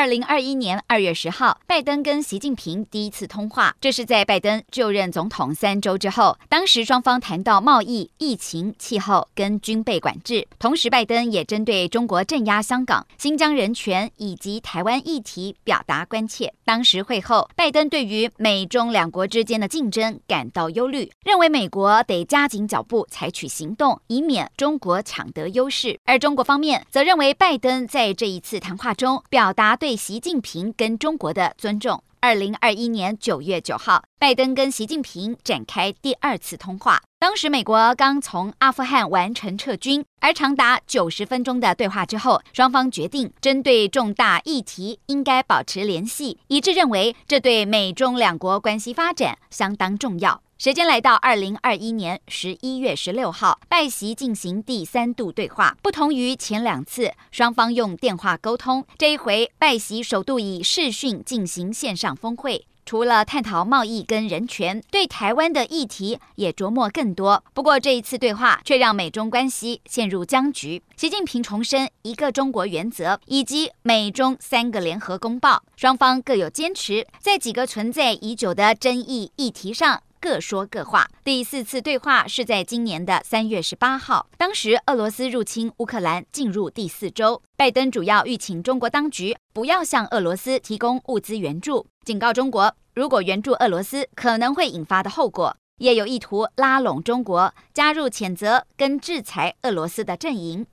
[0.00, 6.38] 二零二一年二月十号，拜登跟习近平第一次通话，这是在拜登就任总统三周之后。
[6.48, 16.54] 当时双方谈到贸易、疫情、气候跟军备管制，同时拜登也针对中国镇压香港、新疆人权以及台湾议题表达关切。
[16.64, 25.98] 当时会后，拜登对于美中两国之间的竞争感到忧虑，认为美国得加紧脚步采取行动，以免中国抢得优势。
[26.06, 32.00] 而中国方面则认为拜登在这一次谈话中表达对对习近平跟中国的尊重。
[32.20, 37.02] 二零二一年九月九号，拜登跟习近平展开第二次通话。
[37.18, 50.40] 当时美国刚从阿富汗完成撤军，而长达九十分钟的对话之后，双方决定针对重大议题应该保持联系，一致认为这对美中两国关系发展相当重要。
[50.62, 55.74] 时间来到二零二一年十一月十六号，拜习进行第三度对话。
[55.80, 62.66] 不同于前两次双方用电话沟通，这一回拜习首度以视讯进行线上峰会。
[62.84, 67.42] 除了探讨贸易跟人权，对台湾的议题也琢磨更多。
[67.54, 70.82] 不过这一次对话却让美中关系陷入僵局。
[70.94, 80.02] 习近平重申一个中国原则以及美中三个联合公报，双方各有坚持，在几个存在已久的争议议题上。
[80.20, 81.08] 各说各话。
[81.24, 100.66] 第四次对话是在今年的三月十八号，当时俄罗斯入侵乌克兰进入第四周，拜登主要欲请中国当局不要向俄罗斯提供物资援助，警告中国如果援助俄罗斯可能会引发的后果，也有意图拉拢中国加入谴责跟制裁俄罗斯的阵营。